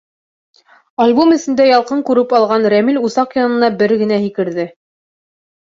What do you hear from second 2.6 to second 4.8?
Рәмил усаҡ янына бер генә һикерҙе.